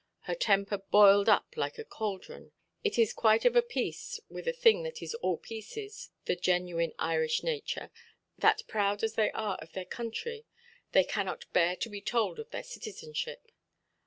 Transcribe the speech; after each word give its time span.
Her 0.21 0.33
temper 0.33 0.79
boiled 0.79 1.29
up 1.29 1.53
like 1.55 1.77
a 1.77 1.85
cauldron. 1.85 2.53
It 2.83 2.97
is 2.97 3.13
quite 3.13 3.45
of 3.45 3.55
a 3.55 3.61
piece 3.61 4.19
with 4.29 4.47
a 4.47 4.51
thing 4.51 4.81
that 4.81 4.99
is 5.03 5.13
all 5.13 5.37
pieces—the 5.37 6.37
genuine 6.37 6.93
Irish 6.97 7.43
nature—that, 7.43 8.63
proud 8.67 9.03
as 9.03 9.13
they 9.13 9.29
are 9.33 9.57
of 9.61 9.73
their 9.73 9.85
country, 9.85 10.47
they 10.91 11.03
cannot 11.03 11.53
bear 11.53 11.75
to 11.75 11.87
be 11.87 12.01
told 12.01 12.39
of 12.39 12.49
their 12.49 12.63
citizenship. 12.63 13.51